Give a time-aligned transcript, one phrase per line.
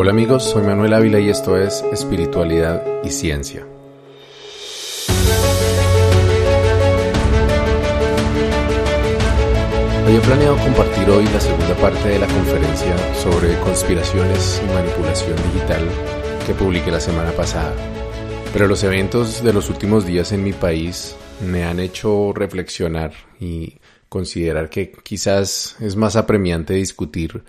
[0.00, 3.66] Hola amigos, soy Manuel Ávila y esto es Espiritualidad y Ciencia.
[10.06, 15.84] Había planeado compartir hoy la segunda parte de la conferencia sobre conspiraciones y manipulación digital
[16.46, 17.74] que publiqué la semana pasada.
[18.52, 23.78] Pero los eventos de los últimos días en mi país me han hecho reflexionar y
[24.08, 27.42] considerar que quizás es más apremiante discutir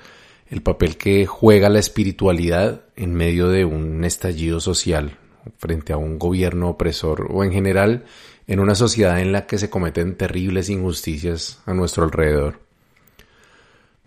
[0.50, 5.18] el papel que juega la espiritualidad en medio de un estallido social
[5.58, 8.06] frente a un gobierno opresor o en general
[8.48, 12.60] en una sociedad en la que se cometen terribles injusticias a nuestro alrededor.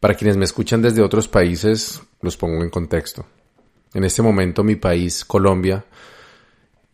[0.01, 3.25] Para quienes me escuchan desde otros países, los pongo en contexto.
[3.95, 5.85] En este momento mi país, Colombia,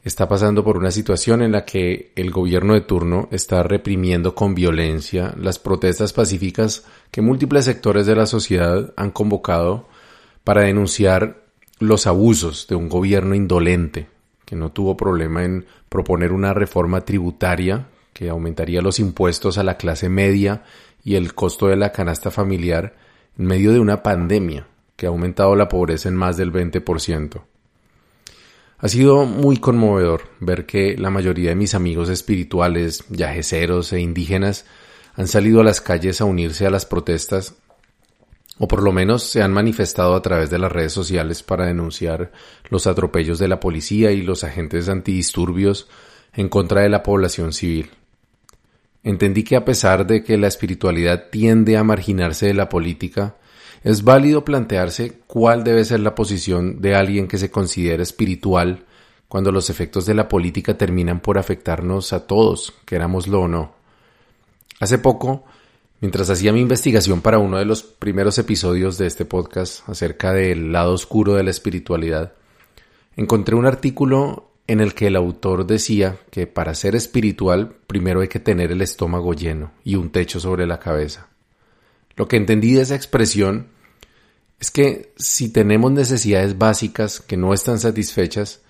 [0.08, 4.54] está pasando por una situación en la que el gobierno de turno está reprimiendo con
[4.54, 9.86] violencia las protestas pacíficas que múltiples sectores de la sociedad han convocado
[10.44, 11.44] para denunciar
[11.78, 14.08] los abusos de un gobierno indolente
[14.44, 19.76] que no tuvo problema en proponer una reforma tributaria que aumentaría los impuestos a la
[19.76, 20.64] clase media
[21.04, 22.96] y el costo de la canasta familiar
[23.38, 27.42] en medio de una pandemia que ha aumentado la pobreza en más del 20%.
[28.78, 34.66] Ha sido muy conmovedor ver que la mayoría de mis amigos espirituales, yajeceros e indígenas
[35.14, 37.56] han salido a las calles a unirse a las protestas
[38.58, 42.32] o por lo menos se han manifestado a través de las redes sociales para denunciar
[42.70, 45.88] los atropellos de la policía y los agentes antidisturbios
[46.34, 47.90] en contra de la población civil.
[49.02, 53.36] Entendí que a pesar de que la espiritualidad tiende a marginarse de la política,
[53.82, 58.84] es válido plantearse cuál debe ser la posición de alguien que se considera espiritual
[59.28, 63.74] cuando los efectos de la política terminan por afectarnos a todos, querámoslo o no.
[64.80, 65.44] Hace poco,
[66.00, 70.72] mientras hacía mi investigación para uno de los primeros episodios de este podcast acerca del
[70.72, 72.32] lado oscuro de la espiritualidad,
[73.16, 78.28] encontré un artículo en el que el autor decía que para ser espiritual primero hay
[78.28, 81.28] que tener el estómago lleno y un techo sobre la cabeza.
[82.18, 83.68] Lo que entendí de esa expresión
[84.58, 88.60] es que si tenemos necesidades básicas que no están satisfechas,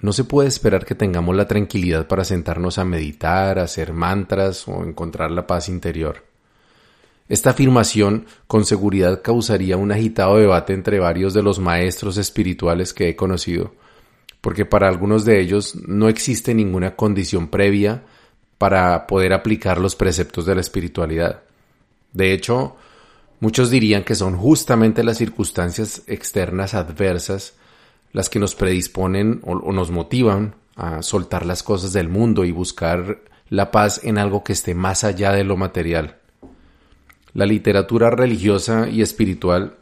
[0.00, 4.82] no se puede esperar que tengamos la tranquilidad para sentarnos a meditar, hacer mantras o
[4.82, 6.24] encontrar la paz interior.
[7.28, 13.10] Esta afirmación con seguridad causaría un agitado debate entre varios de los maestros espirituales que
[13.10, 13.74] he conocido,
[14.40, 18.02] porque para algunos de ellos no existe ninguna condición previa
[18.58, 21.42] para poder aplicar los preceptos de la espiritualidad.
[22.12, 22.76] De hecho,
[23.40, 27.54] Muchos dirían que son justamente las circunstancias externas adversas
[28.12, 33.20] las que nos predisponen o, nos motivan a soltar las cosas del mundo y buscar
[33.48, 36.16] la paz en algo que esté más allá de lo material.
[37.32, 39.76] La literatura religiosa y espiritual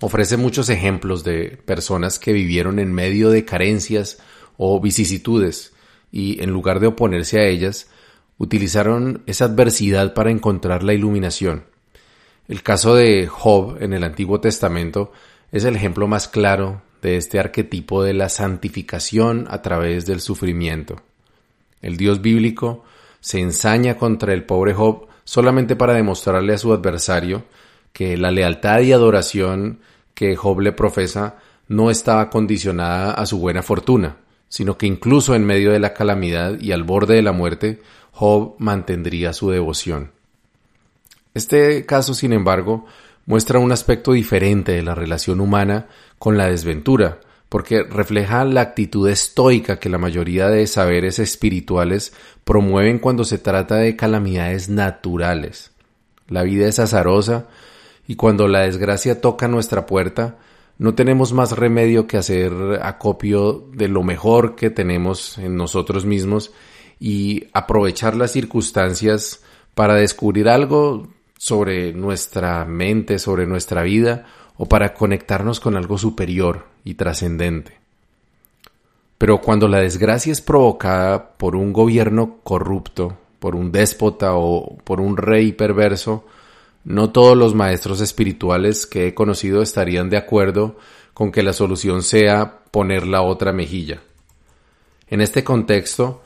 [0.00, 4.18] ofrece muchos ejemplos de personas que vivieron en medio de carencias
[4.56, 5.72] o vicisitudes
[6.10, 7.88] y en lugar de oponerse a ellas,
[8.36, 11.71] utilizaron esa adversidad para encontrar la iluminación.
[12.48, 15.12] El caso de Job en el Antiguo Testamento
[15.52, 20.96] es el ejemplo más claro de este arquetipo de la santificación a través del sufrimiento.
[21.82, 22.84] El Dios bíblico
[23.20, 27.44] se ensaña contra el pobre Job solamente para demostrarle a su adversario
[27.92, 29.78] que la lealtad y adoración
[30.14, 31.36] que Job le profesa
[31.68, 34.16] no estaba condicionada a su buena fortuna,
[34.48, 38.56] sino que incluso en medio de la calamidad y al borde de la muerte, Job
[38.58, 40.10] mantendría su devoción.
[41.34, 42.84] Este caso, sin embargo,
[43.26, 45.86] muestra un aspecto diferente de la relación humana
[46.18, 52.12] con la desventura, porque refleja la actitud estoica que la mayoría de saberes espirituales
[52.44, 55.72] promueven cuando se trata de calamidades naturales.
[56.28, 57.48] La vida es azarosa
[58.06, 60.38] y cuando la desgracia toca nuestra puerta,
[60.78, 66.52] no tenemos más remedio que hacer acopio de lo mejor que tenemos en nosotros mismos
[66.98, 69.42] y aprovechar las circunstancias
[69.74, 71.08] para descubrir algo
[71.42, 74.26] sobre nuestra mente, sobre nuestra vida,
[74.58, 77.80] o para conectarnos con algo superior y trascendente.
[79.18, 85.00] Pero cuando la desgracia es provocada por un gobierno corrupto, por un déspota o por
[85.00, 86.24] un rey perverso,
[86.84, 90.76] no todos los maestros espirituales que he conocido estarían de acuerdo
[91.12, 94.00] con que la solución sea poner la otra mejilla.
[95.08, 96.22] En este contexto,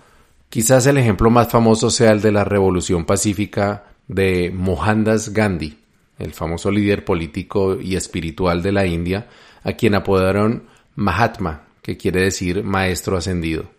[0.50, 5.78] quizás el ejemplo más famoso sea el de la revolución pacífica de Mohandas Gandhi,
[6.18, 9.28] el famoso líder político y espiritual de la India,
[9.62, 10.64] a quien apodaron
[10.94, 13.70] Mahatma, que quiere decir maestro ascendido.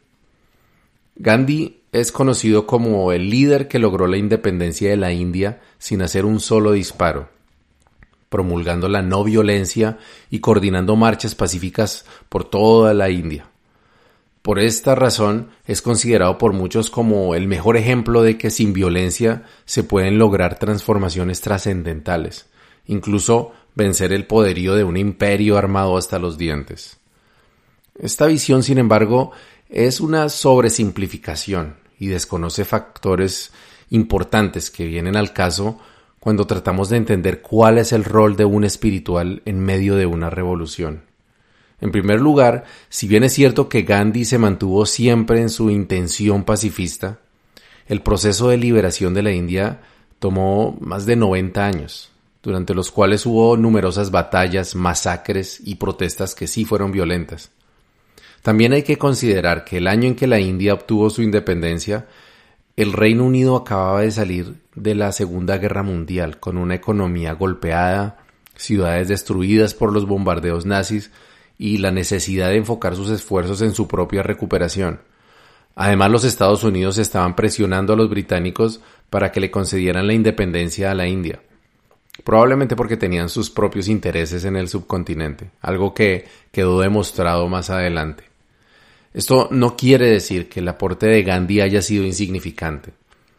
[1.16, 6.26] Gandhi es conocido como el líder que logró la independencia de la India sin hacer
[6.26, 7.30] un solo disparo.
[8.30, 13.50] promulgando la no violencia y coordinando marchas pacíficas por toda la India.
[14.48, 19.44] Por esta razón es considerado por muchos como el mejor ejemplo de que sin violencia
[19.66, 22.46] se pueden lograr transformaciones trascendentales,
[22.86, 26.98] incluso vencer el poderío de un imperio armado hasta los dientes.
[28.00, 29.34] Esta visión, sin embargo,
[29.68, 33.52] es una sobresimplificación y desconoce factores
[33.90, 35.78] importantes que vienen al caso
[36.22, 40.30] cuando tratamos de entender cuál es el rol de un espiritual en medio de una
[40.30, 41.07] revolución.
[41.80, 46.44] En primer lugar, si bien es cierto que Gandhi se mantuvo siempre en su intención
[46.44, 47.20] pacifista,
[47.88, 49.82] el proceso de liberación de la India
[50.20, 56.48] tomó más de 90 años, durante los cuales hubo numerosas batallas, masacres y protestas que
[56.48, 57.52] sí fueron violentas.
[58.42, 62.08] También hay que considerar que el año en que la India obtuvo su independencia,
[62.76, 68.20] el Reino Unido acababa de salir de la Segunda Guerra Mundial con una economía golpeada,
[68.56, 71.12] ciudades destruidas por los bombardeos nazis,
[71.58, 75.00] y la necesidad de enfocar sus esfuerzos en su propia recuperación.
[75.76, 80.92] Además, los Estados Unidos estaban presionando a los británicos para que le concedieran la independencia
[80.92, 81.40] a la India,
[82.24, 88.24] probablemente porque tenían sus propios intereses en el subcontinente, algo que quedó demostrado más adelante.
[89.14, 92.94] Esto no quiere decir que el aporte de Gandhi haya sido insignificante,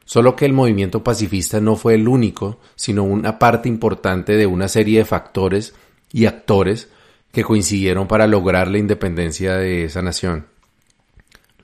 [0.04, 4.68] solo que el movimiento pacifista no fue el único, sino una parte importante de una
[4.68, 5.74] serie de factores
[6.12, 6.88] y actores
[7.32, 10.46] que coincidieron para lograr la independencia de esa nación.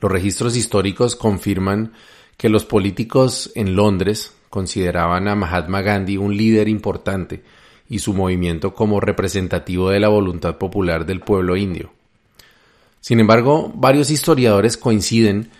[0.00, 1.92] Los registros históricos confirman
[2.36, 7.42] que los políticos en Londres consideraban a Mahatma Gandhi un líder importante
[7.88, 11.92] y su movimiento como representativo de la voluntad popular del pueblo indio.
[13.00, 15.50] Sin embargo, varios historiadores coinciden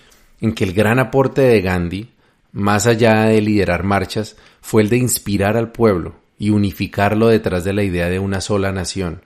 [0.41, 2.09] en que el gran aporte de Gandhi,
[2.53, 7.73] más allá de liderar marchas, fue el de inspirar al pueblo y unificarlo detrás de
[7.73, 9.23] la idea de una sola nación.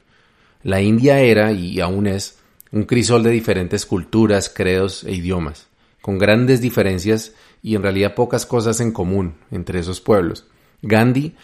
[0.62, 2.38] La India era, y aún es,
[2.72, 5.68] un crisol de diferentes culturas, credos e idiomas,
[6.02, 7.32] con grandes diferencias
[7.62, 10.46] y en realidad pocas cosas en común entre esos pueblos.
[10.82, 11.34] Gandhi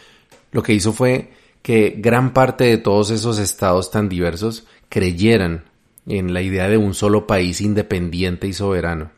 [0.52, 1.32] lo que hizo fue
[1.62, 5.64] que gran parte de todos esos estados tan diversos creyeran
[6.06, 9.10] en la idea de un solo país independiente y soberano.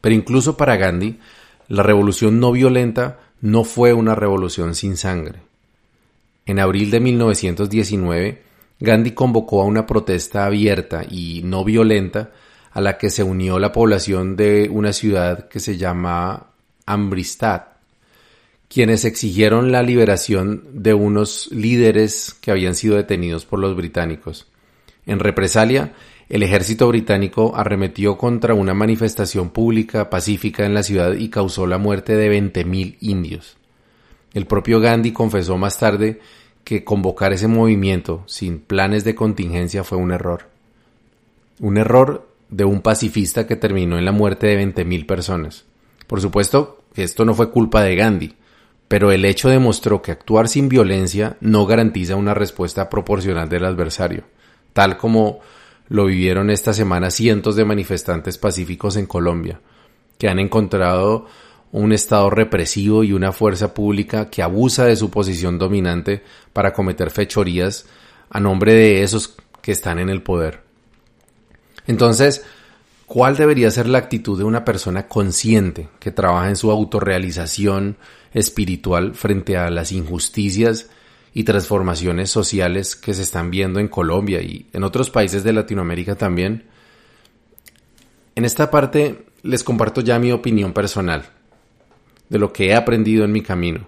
[0.00, 1.18] Pero incluso para Gandhi,
[1.68, 5.40] la revolución no violenta no fue una revolución sin sangre.
[6.46, 8.42] En abril de 1919,
[8.80, 12.30] Gandhi convocó a una protesta abierta y no violenta
[12.70, 16.48] a la que se unió la población de una ciudad que se llama
[16.86, 17.78] Amritsar,
[18.68, 24.46] quienes exigieron la liberación de unos líderes que habían sido detenidos por los británicos.
[25.06, 25.94] En represalia,
[26.28, 31.78] el ejército británico arremetió contra una manifestación pública pacífica en la ciudad y causó la
[31.78, 33.56] muerte de 20.000 indios.
[34.34, 36.20] El propio Gandhi confesó más tarde
[36.68, 40.50] que convocar ese movimiento sin planes de contingencia fue un error.
[41.60, 45.64] Un error de un pacifista que terminó en la muerte de 20.000 personas.
[46.06, 48.34] Por supuesto que esto no fue culpa de Gandhi,
[48.86, 54.24] pero el hecho demostró que actuar sin violencia no garantiza una respuesta proporcional del adversario,
[54.74, 55.40] tal como
[55.88, 59.58] lo vivieron esta semana cientos de manifestantes pacíficos en Colombia,
[60.18, 61.28] que han encontrado
[61.72, 67.10] un Estado represivo y una fuerza pública que abusa de su posición dominante para cometer
[67.10, 67.86] fechorías
[68.30, 70.62] a nombre de esos que están en el poder.
[71.86, 72.44] Entonces,
[73.06, 77.96] ¿cuál debería ser la actitud de una persona consciente que trabaja en su autorrealización
[78.32, 80.90] espiritual frente a las injusticias
[81.34, 86.14] y transformaciones sociales que se están viendo en Colombia y en otros países de Latinoamérica
[86.14, 86.64] también?
[88.34, 91.37] En esta parte les comparto ya mi opinión personal
[92.28, 93.86] de lo que he aprendido en mi camino.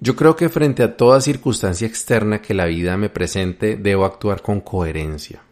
[0.00, 4.42] Yo creo que frente a toda circunstancia externa que la vida me presente, debo actuar
[4.42, 5.42] con coherencia.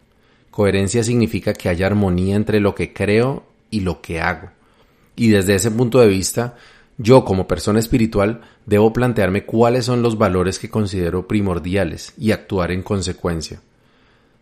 [0.51, 4.49] Coherencia significa que haya armonía entre lo que creo y lo que hago.
[5.15, 6.55] Y desde ese punto de vista,
[6.97, 12.71] yo como persona espiritual debo plantearme cuáles son los valores que considero primordiales y actuar
[12.71, 13.61] en consecuencia.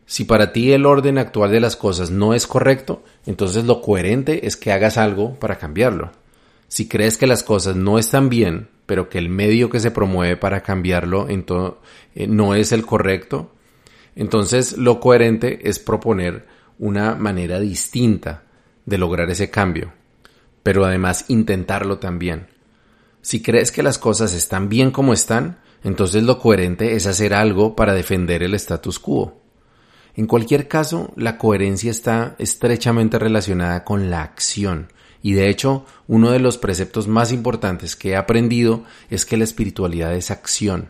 [0.05, 4.45] Si para ti el orden actual de las cosas no es correcto, entonces lo coherente
[4.45, 6.11] es que hagas algo para cambiarlo.
[6.71, 10.37] Si crees que las cosas no están bien, pero que el medio que se promueve
[10.37, 13.51] para cambiarlo eh, no es el correcto,
[14.15, 16.47] entonces lo coherente es proponer
[16.79, 18.43] una manera distinta
[18.85, 19.91] de lograr ese cambio,
[20.63, 22.47] pero además intentarlo también.
[23.21, 27.75] Si crees que las cosas están bien como están, entonces lo coherente es hacer algo
[27.75, 29.41] para defender el status quo.
[30.15, 34.87] En cualquier caso, la coherencia está estrechamente relacionada con la acción,
[35.23, 39.43] y de hecho, uno de los preceptos más importantes que he aprendido es que la
[39.43, 40.89] espiritualidad es acción.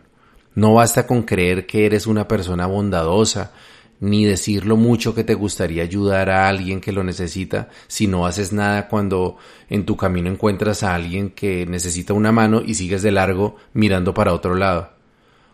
[0.54, 3.52] No basta con creer que eres una persona bondadosa,
[4.00, 8.26] ni decir lo mucho que te gustaría ayudar a alguien que lo necesita si no
[8.26, 9.36] haces nada cuando
[9.70, 14.12] en tu camino encuentras a alguien que necesita una mano y sigues de largo mirando
[14.12, 14.90] para otro lado.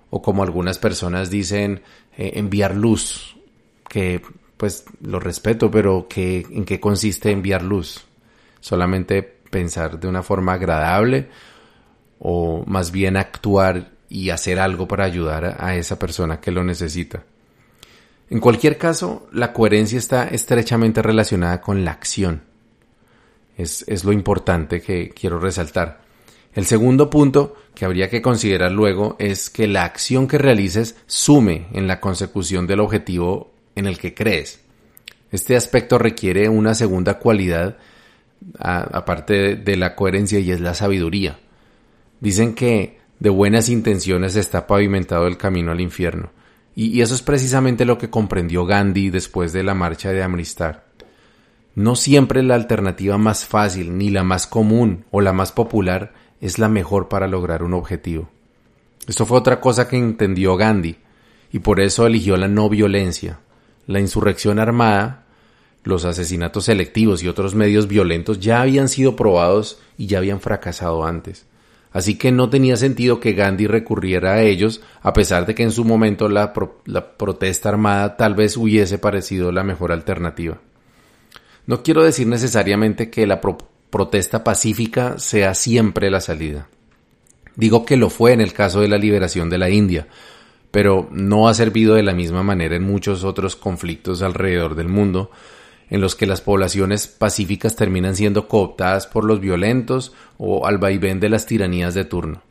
[0.08, 1.82] O como algunas personas dicen,
[2.16, 3.37] eh, enviar luz,
[3.87, 4.23] que
[4.56, 8.08] pues lo respeto, pero que, ¿en qué consiste enviar luz?
[8.61, 11.29] Solamente pensar de una forma agradable
[12.19, 17.25] o más bien actuar y hacer algo para ayudar a esa persona que lo necesita.
[18.31, 22.43] En cualquier caso, la coherencia está estrechamente relacionada con la acción.
[23.57, 26.03] Es, es, lo importante que quiero resaltar.
[26.55, 31.69] El segundo punto que habría que considerar luego es que la acción que realices sume
[31.73, 34.61] en la consecución del objetivo en el que crees.
[35.31, 37.77] Este aspecto requiere una segunda cualidad
[38.59, 41.38] aparte de la coherencia y es la sabiduría.
[42.21, 46.30] Dicen que de buenas intenciones está pavimentado el camino al infierno.
[46.75, 50.87] Y, eso es precisamente lo que comprendió Gandhi después de la marcha de Amritsar.
[51.75, 56.59] No siempre la alternativa más fácil, ni la más común o la más popular es
[56.59, 58.30] la mejor para lograr un objetivo.
[59.09, 60.99] Esto fue otra cosa que entendió Gandhi,
[61.50, 63.40] y por eso eligió la no violencia.
[63.87, 65.25] La insurrección armada,
[65.85, 71.04] los asesinatos selectivos y otros medios violentos ya habían sido probados y ya habían fracasado
[71.04, 71.47] antes
[71.92, 75.73] así que no tenía sentido que Gandhi recurriera a ellos, a pesar de que en
[75.73, 80.58] su momento la, protesta armada tal vez hubiese parecido la mejor alternativa.
[81.66, 86.68] No quiero decir necesariamente que la protesta pacífica sea siempre la salida.
[87.56, 90.06] Digo que lo fue en el caso de la liberación de la India,
[90.70, 95.30] pero no ha servido de la misma manera en muchos otros conflictos alrededor del mundo,
[95.90, 101.21] en los que las poblaciones pacíficas terminan siendo cooptadas por los violentos o al vaivén
[101.21, 102.42] de las tiranías de turno.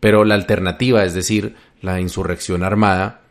[0.00, 3.22] Pero la alternativa, es decir, la insurrección armada,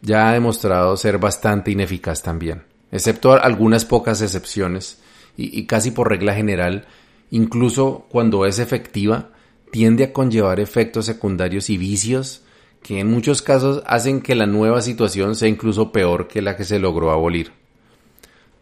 [0.00, 5.00] ya ha demostrado ser bastante ineficaz también, excepto algunas pocas excepciones,
[5.36, 6.86] y, y casi por regla general,
[7.30, 9.30] incluso cuando es efectiva,
[9.70, 12.42] tiende a conllevar efectos secundarios y vicios
[12.82, 16.64] que en muchos casos hacen que la nueva situación sea incluso peor que la que
[16.64, 17.61] se logró abolir.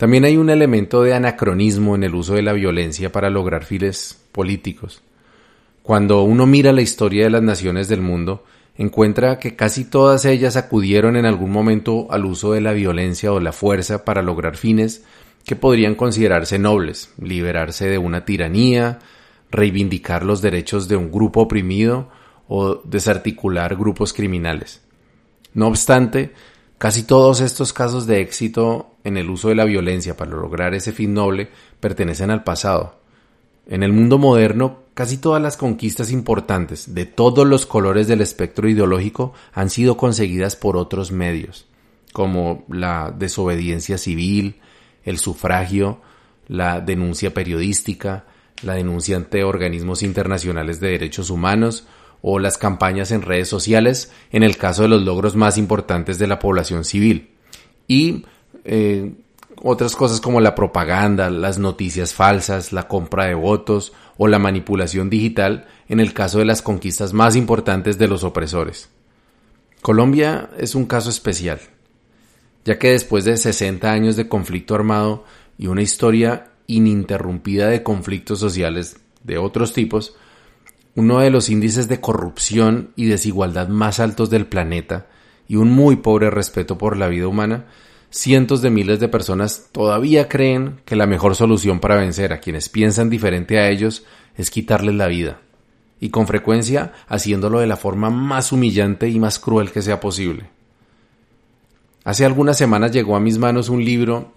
[0.01, 4.19] También hay un elemento de anacronismo en el uso de la violencia para lograr fines
[4.33, 5.03] políticos.
[5.83, 8.43] Cuando uno mira la historia de las naciones del mundo,
[8.79, 13.41] encuentra que casi todas ellas acudieron en algún momento al uso de la violencia o
[13.41, 15.05] la fuerza para lograr fines
[15.45, 19.01] que podrían considerarse nobles, liberarse de una tiranía,
[19.51, 22.09] reivindicar los derechos de un grupo oprimido
[22.49, 24.81] o desarticular grupos criminales.
[25.53, 26.33] No obstante,
[26.81, 30.93] Casi todos estos casos de éxito en el uso de la violencia para lograr ese
[30.93, 31.49] fin noble
[31.81, 33.01] pertenecen al pasado.
[33.67, 38.69] En el mundo moderno, casi todas las conquistas importantes de todos los colores del espectro
[38.69, 41.67] ideológico han sido conseguidas por otros medios,
[42.13, 44.57] como la desobediencia civil,
[45.05, 46.01] el sufragio,
[46.49, 48.25] la denuncia periodística,
[48.63, 51.87] la denuncia ante organismos internacionales de derechos humanos
[52.23, 56.27] o las campañas en redes sociales en el caso de los logros más importantes de
[56.27, 57.31] la población civil.
[57.89, 58.25] Y
[58.65, 59.13] eh,
[59.63, 65.11] otras cosas como la propaganda, las noticias falsas, la compra de votos o la manipulación
[65.11, 68.89] digital en el caso de las conquistas más importantes de los opresores.
[69.83, 71.61] Colombia es un caso especial,
[72.65, 75.25] ya que después de 60 años de conflicto armado
[75.59, 80.17] y una historia ininterrumpida de conflictos sociales de otros tipos,
[80.95, 85.07] uno de los índices de corrupción y desigualdad más altos del planeta
[85.49, 87.67] y un muy pobre respeto por la vida humana,
[88.11, 92.69] cientos de miles de personas todavía creen que la mejor solución para vencer a quienes
[92.69, 94.05] piensan diferente a ellos
[94.37, 95.41] es quitarles la vida,
[96.01, 100.51] y con frecuencia haciéndolo de la forma más humillante y más cruel que sea posible.
[102.05, 104.33] Hace algunas semanas llegó a mis manos un libro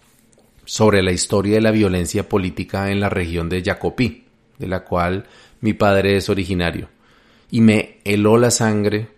[0.65, 4.25] sobre la historia de la violencia política en la región de Jacopí,
[4.59, 5.25] de la cual
[5.61, 6.89] mi padre es originario,
[7.49, 9.09] y me heló la sangre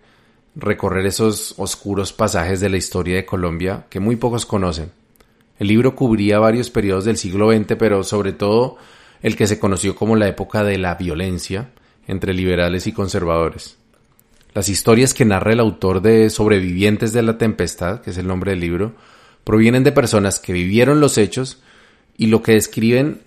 [0.56, 4.90] recorrer esos oscuros pasajes de la historia de Colombia que muy pocos conocen.
[5.58, 8.78] El libro cubría varios periodos del siglo XX, pero sobre todo
[9.22, 11.70] el que se conoció como la época de la violencia
[12.06, 13.76] entre liberales y conservadores.
[14.54, 18.52] Las historias que narra el autor de Sobrevivientes de la Tempestad, que es el nombre
[18.52, 18.94] del libro,
[19.44, 21.62] provienen de personas que vivieron los hechos
[22.16, 23.20] y lo que describen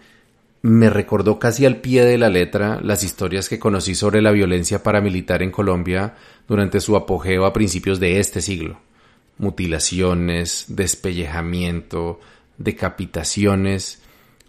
[0.62, 4.84] me recordó casi al pie de la letra las historias que conocí sobre la violencia
[4.84, 6.16] paramilitar en Colombia
[6.48, 8.80] durante su apogeo a principios de este siglo.
[9.38, 12.20] Mutilaciones, despellejamiento,
[12.58, 14.02] decapitaciones,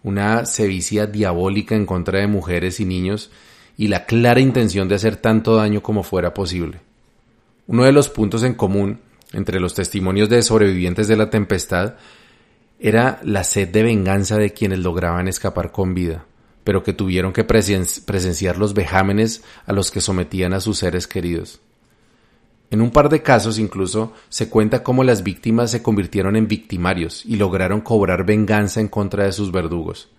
[0.03, 3.31] una sevicia diabólica en contra de mujeres y niños
[3.77, 6.81] y la clara intención de hacer tanto daño como fuera posible.
[7.67, 8.99] Uno de los puntos en común
[9.31, 11.95] entre los testimonios de sobrevivientes de la tempestad
[12.83, 16.25] era la sed de venganza de quienes lograban escapar con vida,
[16.63, 21.61] pero que tuvieron que presenciar los vejámenes a los que sometían a sus seres queridos.
[22.71, 27.23] En un par de casos incluso se cuenta cómo las víctimas se convirtieron en victimarios
[27.23, 30.09] y lograron cobrar venganza en contra de sus verdugos.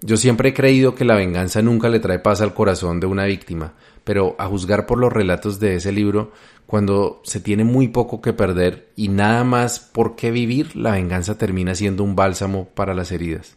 [0.00, 3.26] Yo siempre he creído que la venganza nunca le trae paz al corazón de una
[3.26, 3.74] víctima,
[4.06, 6.30] pero a juzgar por los relatos de ese libro,
[6.64, 11.36] cuando se tiene muy poco que perder y nada más por qué vivir, la venganza
[11.36, 13.56] termina siendo un bálsamo para las heridas.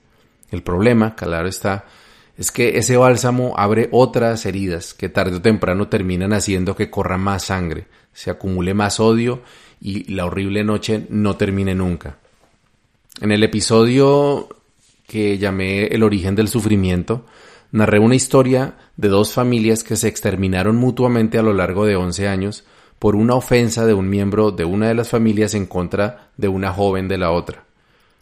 [0.49, 1.85] El problema, claro está,
[2.35, 7.19] es que ese bálsamo abre otras heridas que tarde o temprano terminan haciendo que corra
[7.19, 9.43] más sangre, se acumule más odio
[9.79, 12.17] y la horrible noche no termine nunca.
[13.21, 14.49] En el episodio
[15.05, 17.27] que llamé El origen del sufrimiento,
[17.71, 22.27] narré una historia de dos familias que se exterminaron mutuamente a lo largo de 11
[22.27, 22.63] años
[22.97, 26.73] por una ofensa de un miembro de una de las familias en contra de una
[26.73, 27.63] joven de la otra.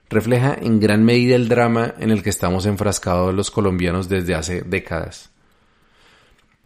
[0.10, 4.62] Refleja en gran medida el drama en el que estamos enfrascados los colombianos desde hace
[4.62, 5.32] décadas.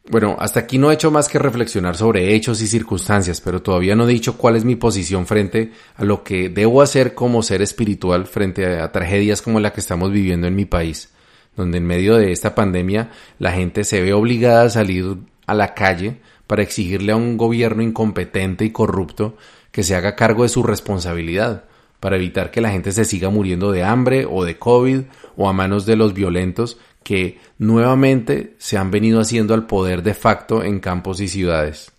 [0.10, 3.96] Bueno, hasta aquí no he hecho más que reflexionar sobre hechos y circunstancias, pero todavía
[3.96, 7.62] no he dicho cuál es mi posición frente a lo que debo hacer como ser
[7.62, 11.12] espiritual frente a tragedias como la que estamos viviendo en mi país
[11.55, 15.17] donde en medio de esta pandemia la gente se ve obligada a salir
[15.48, 19.38] a la calle para exigirle a un gobierno incompetente y corrupto
[19.72, 21.65] que se haga cargo de su responsabilidad,
[22.00, 25.01] para evitar que la gente se siga muriendo de hambre o de COVID
[25.38, 30.13] o a manos de los violentos que nuevamente se han venido haciendo al poder de
[30.13, 31.91] facto en campos y ciudades.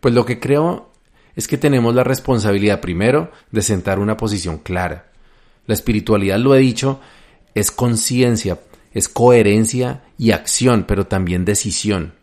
[0.00, 0.90] Pues lo que creo
[1.36, 5.10] es que tenemos la responsabilidad primero de sentar una posición clara.
[5.66, 7.00] La espiritualidad, lo he dicho,
[7.54, 8.58] es conciencia
[8.92, 12.14] es coherencia y acción, pero también decisión.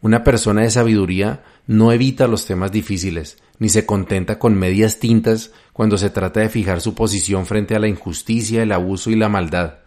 [0.00, 5.50] Una persona de sabiduría no evita los temas difíciles, ni se contenta con medias tintas
[5.72, 9.28] cuando se trata de fijar su posición frente a la injusticia, el abuso y la
[9.28, 9.78] maldad.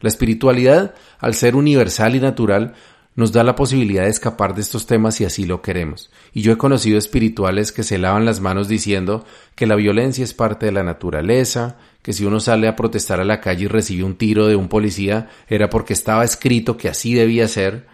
[0.00, 2.74] La espiritualidad, al ser universal y natural,
[3.16, 6.10] nos da la posibilidad de escapar de estos temas si así lo queremos.
[6.32, 9.24] Y yo he conocido espirituales que se lavan las manos diciendo
[9.54, 13.24] que la violencia es parte de la naturaleza, que si uno sale a protestar a
[13.24, 17.14] la calle y recibe un tiro de un policía era porque estaba escrito que así
[17.14, 17.86] debía ser,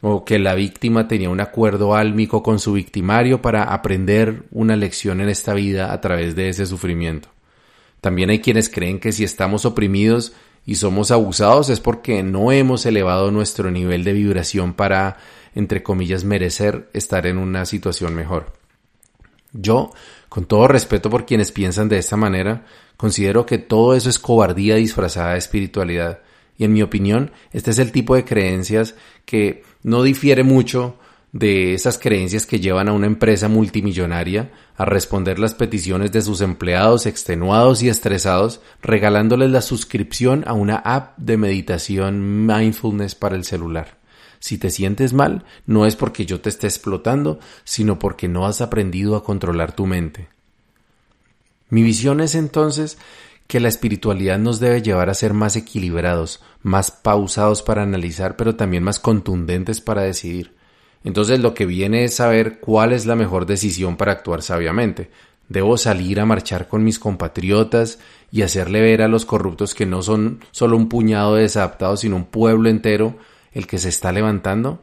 [0.00, 5.20] o que la víctima tenía un acuerdo álmico con su victimario para aprender una lección
[5.20, 7.30] en esta vida a través de ese sufrimiento.
[8.00, 10.34] También hay quienes creen que si estamos oprimidos
[10.68, 15.16] y somos abusados es porque no hemos elevado nuestro nivel de vibración para,
[15.54, 18.52] entre comillas, merecer estar en una situación mejor.
[19.54, 19.92] Yo,
[20.28, 22.66] con todo respeto por quienes piensan de esta manera,
[22.98, 26.18] considero que todo eso es cobardía disfrazada de espiritualidad.
[26.58, 30.98] Y en mi opinión, este es el tipo de creencias que no difiere mucho
[31.32, 36.40] de esas creencias que llevan a una empresa multimillonaria a responder las peticiones de sus
[36.40, 43.44] empleados extenuados y estresados, regalándoles la suscripción a una app de meditación mindfulness para el
[43.44, 43.98] celular.
[44.40, 48.60] Si te sientes mal, no es porque yo te esté explotando, sino porque no has
[48.60, 50.28] aprendido a controlar tu mente.
[51.70, 52.98] Mi visión es entonces
[53.46, 58.56] que la espiritualidad nos debe llevar a ser más equilibrados, más pausados para analizar, pero
[58.56, 60.57] también más contundentes para decidir.
[61.08, 65.10] Entonces lo que viene es saber cuál es la mejor decisión para actuar sabiamente.
[65.48, 67.98] Debo salir a marchar con mis compatriotas
[68.30, 72.16] y hacerle ver a los corruptos que no son solo un puñado de desadaptados, sino
[72.16, 73.16] un pueblo entero
[73.52, 74.82] el que se está levantando.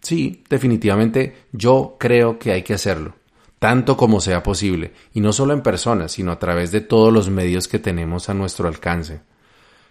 [0.00, 3.14] Sí, definitivamente yo creo que hay que hacerlo,
[3.60, 7.30] tanto como sea posible, y no solo en persona, sino a través de todos los
[7.30, 9.20] medios que tenemos a nuestro alcance.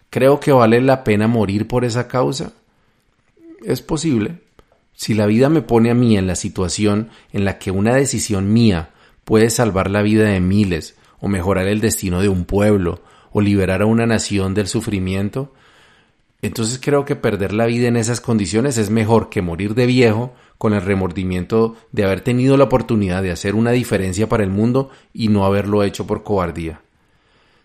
[0.09, 2.51] ¿Creo que vale la pena morir por esa causa?
[3.63, 4.41] Es posible,
[4.99, 8.51] si la vida me pone a mí en la situación en la que una decisión
[8.51, 8.89] mía
[9.23, 13.81] puede salvar la vida de miles, o mejorar el destino de un pueblo, o liberar
[13.81, 15.53] a una nación del sufrimiento,
[16.41, 20.33] entonces creo que perder la vida en esas condiciones es mejor que morir de viejo
[20.57, 24.89] con el remordimiento de haber tenido la oportunidad de hacer una diferencia para el mundo
[25.13, 26.81] y no haberlo hecho por cobardía.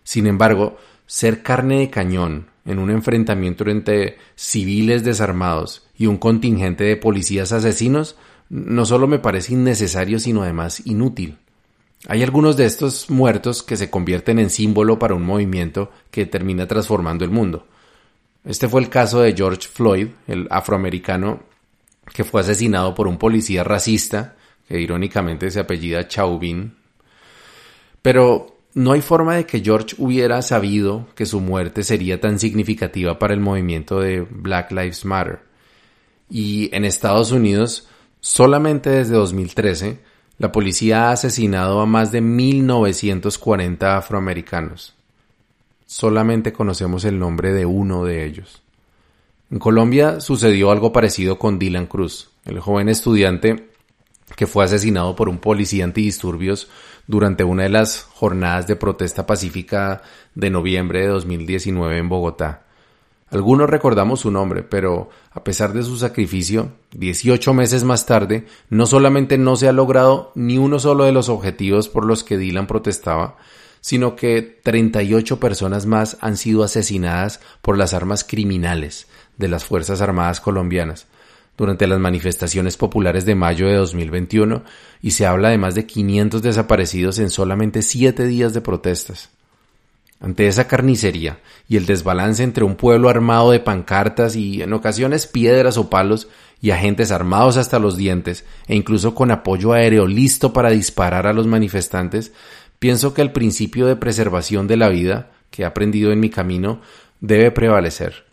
[0.05, 6.83] Sin embargo, ser carne de cañón en un enfrentamiento entre civiles desarmados y un contingente
[6.83, 8.15] de policías asesinos
[8.49, 11.37] no solo me parece innecesario, sino además inútil.
[12.07, 16.67] Hay algunos de estos muertos que se convierten en símbolo para un movimiento que termina
[16.67, 17.65] transformando el mundo.
[18.43, 21.41] Este fue el caso de George Floyd, el afroamericano
[22.13, 24.35] que fue asesinado por un policía racista,
[24.67, 26.75] que irónicamente se apellida Chauvin.
[28.03, 33.17] Pero no hay forma de que George hubiera sabido que su muerte sería tan significativa
[33.17, 35.39] para el movimiento de Black Lives Matter.
[36.29, 37.87] Y en Estados Unidos,
[38.19, 39.99] solamente desde 2013,
[40.39, 44.93] la policía ha asesinado a más de 1940 afroamericanos.
[45.85, 48.61] Solamente conocemos el nombre de uno de ellos.
[49.51, 53.69] En Colombia sucedió algo parecido con Dylan Cruz, el joven estudiante
[54.35, 56.67] que fue asesinado por un policía antidisturbios
[57.07, 60.01] durante una de las jornadas de protesta pacífica
[60.33, 62.61] de noviembre de 2019 en Bogotá.
[63.29, 68.85] Algunos recordamos su nombre, pero a pesar de su sacrificio, 18 meses más tarde, no
[68.85, 72.67] solamente no se ha logrado ni uno solo de los objetivos por los que Dylan
[72.67, 73.37] protestaba,
[73.81, 80.01] sino que 38 personas más han sido asesinadas por las armas criminales de las Fuerzas
[80.01, 81.07] Armadas colombianas
[81.57, 84.63] durante las manifestaciones populares de mayo de 2021
[85.01, 89.29] y se habla de más de 500 desaparecidos en solamente 7 días de protestas.
[90.19, 95.27] Ante esa carnicería y el desbalance entre un pueblo armado de pancartas y en ocasiones
[95.27, 96.29] piedras o palos
[96.61, 101.33] y agentes armados hasta los dientes e incluso con apoyo aéreo listo para disparar a
[101.33, 102.31] los manifestantes,
[102.79, 106.81] pienso que el principio de preservación de la vida que he aprendido en mi camino
[107.19, 108.25] debe prevalecer.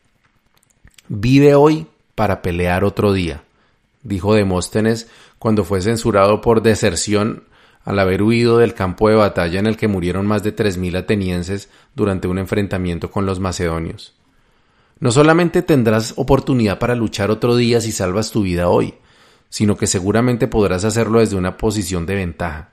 [1.09, 1.87] Vive hoy
[2.23, 3.43] para pelear otro día,
[4.05, 5.09] dijo Demóstenes
[5.41, 7.43] cuando fue censurado por deserción
[7.85, 10.95] al haber huido del campo de batalla en el que murieron más de tres mil
[10.95, 14.15] atenienses durante un enfrentamiento con los macedonios.
[15.01, 18.95] No solamente tendrás oportunidad para luchar otro día si salvas tu vida hoy,
[19.49, 22.71] sino que seguramente podrás hacerlo desde una posición de ventaja.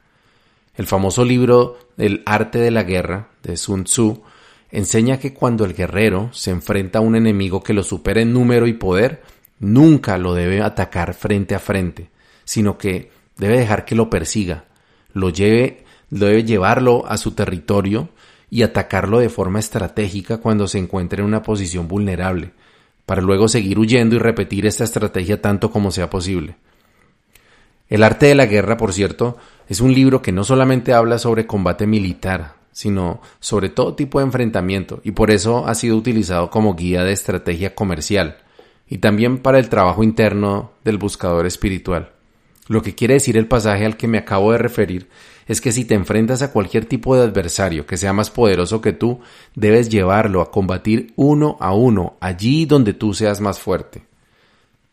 [0.75, 4.21] El famoso libro El arte de la guerra de Sun Tzu
[4.71, 8.67] enseña que cuando el guerrero se enfrenta a un enemigo que lo supera en número
[8.67, 9.23] y poder,
[9.60, 12.10] nunca lo debe atacar frente a frente,
[12.43, 14.65] sino que debe dejar que lo persiga,
[15.13, 18.10] lo lleve, debe llevarlo a su territorio
[18.50, 22.52] y atacarlo de forma estratégica cuando se encuentre en una posición vulnerable,
[23.06, 26.56] para luego seguir huyendo y repetir esta estrategia tanto como sea posible.
[27.89, 31.48] El arte de la guerra, por cierto, es un libro que no solamente habla sobre
[31.48, 36.76] combate militar, sino sobre todo tipo de enfrentamiento, y por eso ha sido utilizado como
[36.76, 38.38] guía de estrategia comercial,
[38.89, 42.12] y también para el trabajo interno del buscador espiritual.
[42.67, 45.08] Lo que quiere decir el pasaje al que me acabo de referir
[45.47, 48.93] es que si te enfrentas a cualquier tipo de adversario que sea más poderoso que
[48.93, 49.19] tú,
[49.56, 54.04] debes llevarlo a combatir uno a uno, allí donde tú seas más fuerte.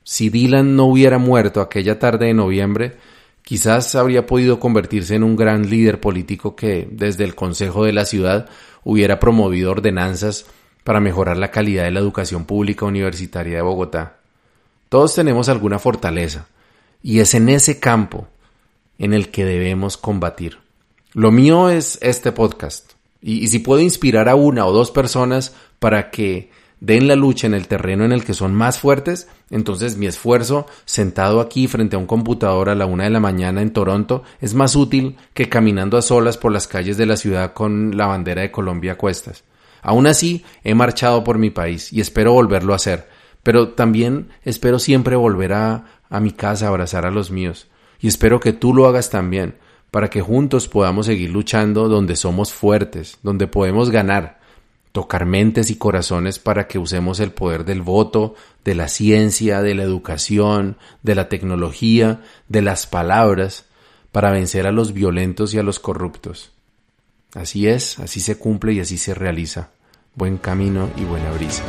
[0.03, 2.97] Si Dylan no hubiera muerto aquella tarde de noviembre,
[3.43, 8.05] quizás habría podido convertirse en un gran líder político que, desde el Consejo de la
[8.05, 8.49] ciudad,
[8.85, 10.47] hubiera promovido ordenanzas
[10.87, 14.19] para mejorar la calidad de la educación pública universitaria de Bogotá.
[14.89, 16.47] Todos tenemos alguna fortaleza,
[17.03, 18.29] y es en ese campo
[18.97, 20.59] en el que debemos combatir.
[21.13, 22.93] Lo mío es este podcast.
[23.21, 27.55] Y, si puedo inspirar a una o dos personas para que den la lucha en
[27.55, 31.99] el terreno en el que son más fuertes, entonces mi esfuerzo sentado aquí frente a
[31.99, 35.99] un computador a la una de la mañana en Toronto es más útil que caminando
[35.99, 39.43] a solas por las calles de la ciudad con la bandera de Colombia a cuestas.
[39.83, 43.09] Aún así, he marchado por mi país y espero volverlo a hacer,
[43.43, 47.69] pero también espero siempre volver a, a mi casa a abrazar a los míos.
[48.01, 49.57] Y espero que tú lo hagas también,
[49.91, 54.41] para que juntos podamos seguir luchando donde somos fuertes, donde podemos ganar,
[54.93, 58.35] tocar mentes y corazones para que usemos el poder del voto,
[58.65, 63.67] de la ciencia, de la educación, de la tecnología, de las palabras,
[64.11, 66.56] para vencer a los violentos y a los corruptos.
[67.37, 69.69] Así es, así se cumple y así se realiza.
[70.15, 71.63] Buen camino y buena brisa.